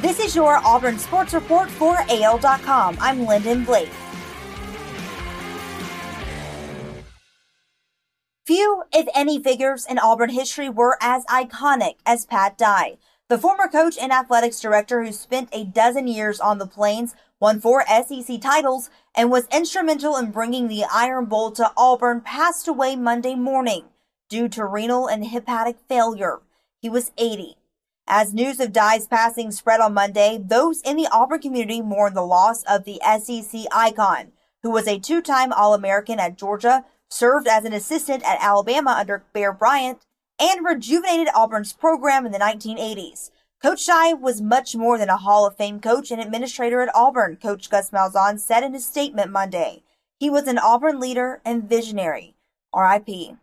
This 0.00 0.20
is 0.20 0.36
your 0.36 0.58
Auburn 0.64 0.96
Sports 0.96 1.34
Report 1.34 1.68
for 1.68 1.96
AL.com. 2.08 2.98
I'm 3.00 3.26
Lyndon 3.26 3.64
Blake. 3.64 3.90
Few, 8.46 8.84
if 8.92 9.08
any, 9.12 9.42
figures 9.42 9.84
in 9.84 9.98
Auburn 9.98 10.30
history 10.30 10.68
were 10.68 10.98
as 11.00 11.24
iconic 11.24 11.94
as 12.06 12.26
Pat 12.26 12.56
Dye. 12.56 12.98
The 13.28 13.38
former 13.38 13.66
coach 13.66 13.98
and 14.00 14.12
athletics 14.12 14.60
director 14.60 15.02
who 15.02 15.10
spent 15.10 15.48
a 15.50 15.64
dozen 15.64 16.06
years 16.06 16.38
on 16.38 16.58
the 16.58 16.66
Plains, 16.68 17.16
won 17.40 17.60
four 17.60 17.84
SEC 17.88 18.40
titles, 18.40 18.90
and 19.16 19.32
was 19.32 19.48
instrumental 19.52 20.16
in 20.16 20.30
bringing 20.30 20.68
the 20.68 20.84
Iron 20.92 21.24
Bowl 21.24 21.50
to 21.50 21.72
Auburn 21.76 22.20
passed 22.20 22.68
away 22.68 22.94
Monday 22.94 23.34
morning 23.34 23.86
due 24.28 24.48
to 24.50 24.64
renal 24.64 25.08
and 25.08 25.26
hepatic 25.26 25.78
failure. 25.88 26.38
He 26.80 26.88
was 26.88 27.10
80. 27.18 27.56
As 28.10 28.32
news 28.32 28.58
of 28.58 28.72
Dye's 28.72 29.06
passing 29.06 29.50
spread 29.50 29.80
on 29.80 29.92
Monday, 29.92 30.40
those 30.42 30.80
in 30.80 30.96
the 30.96 31.08
Auburn 31.12 31.42
community 31.42 31.82
mourned 31.82 32.16
the 32.16 32.22
loss 32.22 32.62
of 32.62 32.84
the 32.84 32.98
SEC 33.04 33.66
icon, 33.70 34.32
who 34.62 34.70
was 34.70 34.88
a 34.88 34.98
two-time 34.98 35.52
All-American 35.52 36.18
at 36.18 36.38
Georgia, 36.38 36.86
served 37.10 37.46
as 37.46 37.66
an 37.66 37.74
assistant 37.74 38.22
at 38.24 38.42
Alabama 38.42 38.96
under 38.98 39.24
Bear 39.34 39.52
Bryant, 39.52 40.06
and 40.40 40.64
rejuvenated 40.64 41.28
Auburn's 41.34 41.74
program 41.74 42.24
in 42.24 42.32
the 42.32 42.38
1980s. 42.38 43.30
Coach 43.62 43.86
Dye 43.86 44.14
was 44.14 44.40
much 44.40 44.74
more 44.74 44.96
than 44.96 45.10
a 45.10 45.18
Hall 45.18 45.46
of 45.46 45.56
Fame 45.56 45.78
coach 45.78 46.10
and 46.10 46.20
administrator 46.20 46.80
at 46.80 46.94
Auburn, 46.94 47.36
Coach 47.36 47.68
Gus 47.68 47.90
Malzahn 47.90 48.40
said 48.40 48.62
in 48.62 48.72
his 48.72 48.86
statement 48.86 49.30
Monday. 49.30 49.82
He 50.18 50.30
was 50.30 50.46
an 50.46 50.56
Auburn 50.56 50.98
leader 50.98 51.42
and 51.44 51.68
visionary. 51.68 52.36
RIP. 52.74 53.36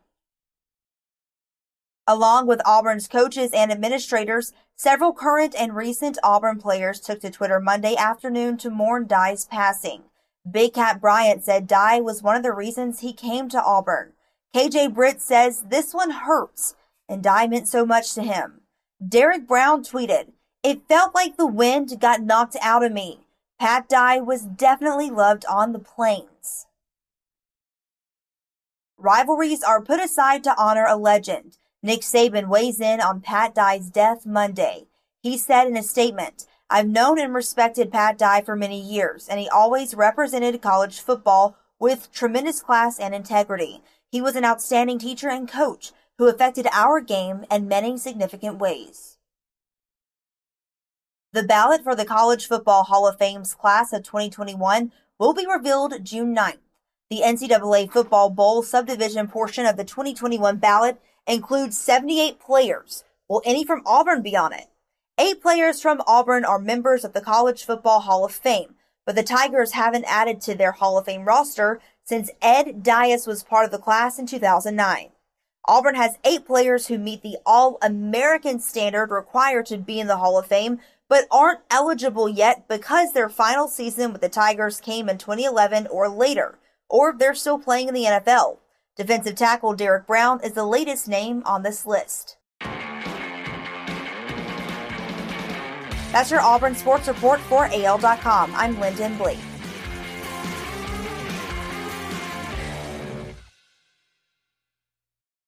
Along 2.08 2.46
with 2.46 2.62
Auburn's 2.66 3.08
coaches 3.08 3.50
and 3.52 3.72
administrators, 3.72 4.54
several 4.76 5.12
current 5.12 5.56
and 5.58 5.76
recent 5.76 6.20
Auburn 6.24 6.60
players 6.60 7.00
took 7.00 7.20
to 7.22 7.32
Twitter 7.32 7.60
Monday 7.60 7.96
afternoon 7.96 8.58
to 8.58 8.70
mourn 8.70 9.08
Dye's 9.08 9.46
passing. 9.46 10.04
Big 10.50 10.74
Kat 10.74 11.02
Bryant 11.02 11.44
said 11.44 11.66
Dye 11.66 12.00
was 12.00 12.22
one 12.22 12.36
of 12.36 12.44
the 12.44 12.54
reasons 12.54 13.00
he 13.00 13.12
came 13.12 13.50
to 13.50 13.64
Auburn. 13.64 14.14
KJ 14.56 14.94
Britt 14.94 15.20
says 15.20 15.64
this 15.64 15.96
one 15.96 16.12
hurts, 16.12 16.76
and 17.10 17.24
Dye 17.24 17.48
meant 17.48 17.68
so 17.68 17.86
much 17.86 18.14
to 18.14 18.22
him. 18.22 18.62
Derrick 19.06 19.48
Brown 19.48 19.84
tweeted, 19.84 20.34
It 20.64 20.88
felt 20.88 21.16
like 21.16 21.38
the 21.38 21.48
wind 21.48 22.00
got 22.00 22.22
knocked 22.22 22.56
out 22.62 22.84
of 22.86 22.92
me. 22.92 23.26
Pat 23.60 23.90
Dye 23.90 24.20
was 24.20 24.44
definitely 24.44 25.10
loved 25.10 25.44
on 25.50 25.74
the 25.74 25.80
plains. 25.80 26.68
Rivalries 28.98 29.64
are 29.64 29.82
put 29.82 30.00
aside 30.00 30.44
to 30.44 30.56
honor 30.56 30.86
a 30.88 30.96
legend. 30.96 31.58
Nick 31.86 32.02
Saban 32.02 32.48
weighs 32.48 32.82
in 32.82 33.00
on 33.00 33.22
Pat 33.22 33.54
Dye's 33.54 33.92
death 33.92 34.26
Monday. 34.26 34.88
He 35.22 35.38
said 35.38 35.68
in 35.68 35.78
a 35.78 35.84
statement, 35.84 36.48
I've 36.68 36.88
known 36.88 37.20
and 37.20 37.32
respected 37.32 37.92
Pat 37.92 38.18
Dye 38.18 38.42
for 38.42 38.56
many 38.56 38.82
years, 38.82 39.28
and 39.30 39.40
he 39.40 39.48
always 39.48 39.94
represented 39.94 40.60
college 40.64 41.00
football 41.00 41.58
with 41.78 42.12
tremendous 42.12 42.64
class 42.64 42.98
and 42.98 43.14
integrity. 43.14 43.84
He 44.12 44.20
was 44.20 44.36
an 44.36 44.46
outstanding 44.46 44.98
teacher 44.98 45.30
and 45.30 45.48
coach 45.48 45.92
who 46.18 46.28
affected 46.28 46.66
our 46.72 47.02
game 47.02 47.46
in 47.52 47.68
many 47.68 48.00
significant 48.00 48.58
ways. 48.58 49.20
The 51.34 51.44
ballot 51.44 51.84
for 51.84 51.94
the 51.94 52.04
College 52.04 52.48
Football 52.48 52.86
Hall 52.86 53.08
of 53.08 53.20
Fame's 53.20 53.54
class 53.54 53.94
of 53.94 54.02
2021 54.02 54.92
will 55.20 55.36
be 55.36 55.46
revealed 55.46 56.04
June 56.04 56.36
9th. 56.36 56.58
The 57.12 57.22
NCAA 57.24 57.92
Football 57.92 58.32
Bowl 58.32 58.64
subdivision 58.64 59.28
portion 59.28 59.68
of 59.68 59.78
the 59.78 59.84
2021 59.84 60.58
ballot 60.58 61.00
includes 61.28 61.78
78 61.78 62.40
players. 62.40 63.04
Will 63.28 63.42
any 63.46 63.66
from 63.66 63.82
Auburn 63.86 64.22
be 64.22 64.36
on 64.36 64.54
it? 64.54 64.68
Eight 65.18 65.42
players 65.42 65.82
from 65.82 66.02
Auburn 66.06 66.44
are 66.44 66.60
members 66.60 67.04
of 67.04 67.14
the 67.14 67.22
College 67.22 67.64
Football 67.64 68.02
Hall 68.02 68.26
of 68.26 68.34
Fame, 68.34 68.76
but 69.06 69.16
the 69.16 69.24
Tigers 69.24 69.72
haven't 69.72 70.06
added 70.06 70.42
to 70.42 70.56
their 70.56 70.74
Hall 70.74 70.98
of 70.98 71.06
Fame 71.06 71.26
roster 71.26 71.80
since 72.04 72.30
Ed 72.42 72.84
Dyas 72.84 73.26
was 73.26 73.44
part 73.44 73.66
of 73.66 73.72
the 73.72 73.78
class 73.78 74.20
in 74.20 74.28
2009. 74.28 75.10
Auburn 75.68 75.96
has 75.96 76.20
eight 76.24 76.46
players 76.46 76.88
who 76.88 76.98
meet 76.98 77.24
the 77.24 77.38
All 77.46 77.78
American 77.82 78.60
standard 78.60 79.10
required 79.10 79.66
to 79.68 79.78
be 79.78 80.00
in 80.00 80.08
the 80.08 80.18
Hall 80.18 80.38
of 80.38 80.46
Fame, 80.46 80.80
but 81.10 81.26
aren't 81.32 81.62
eligible 81.72 82.30
yet 82.30 82.68
because 82.68 83.14
their 83.14 83.30
final 83.30 83.68
season 83.68 84.12
with 84.12 84.22
the 84.22 84.30
Tigers 84.30 84.80
came 84.80 85.10
in 85.10 85.18
2011 85.18 85.88
or 85.88 86.08
later, 86.10 86.60
or 86.90 87.16
they're 87.18 87.34
still 87.34 87.58
playing 87.58 87.88
in 87.88 87.94
the 87.94 88.04
NFL. 88.04 88.58
Defensive 88.96 89.36
tackle 89.36 89.74
Derrick 89.74 90.08
Brown 90.08 90.40
is 90.42 90.54
the 90.54 90.64
latest 90.64 91.10
name 91.10 91.44
on 91.46 91.64
this 91.64 91.86
list. 91.86 92.38
That's 96.14 96.32
your 96.32 96.40
Auburn 96.40 96.76
Sports 96.76 97.10
Report 97.10 97.42
for 97.42 97.66
AL.com. 97.66 98.56
I'm 98.56 98.80
Lyndon 98.80 99.18
Blake. 99.18 99.38